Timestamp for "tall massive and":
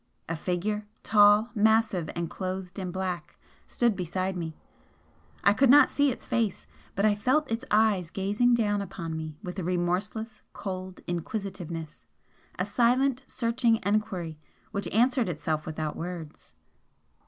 1.03-2.27